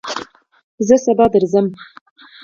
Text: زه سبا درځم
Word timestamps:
زه 0.87 0.95
سبا 1.05 1.25
درځم 1.33 1.67